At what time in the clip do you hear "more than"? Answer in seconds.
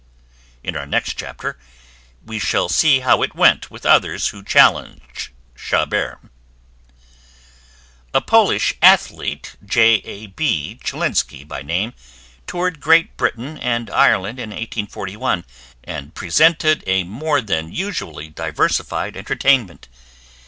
17.03-17.71